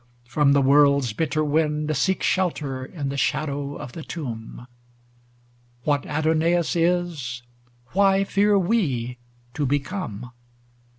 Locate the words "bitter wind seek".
1.13-2.23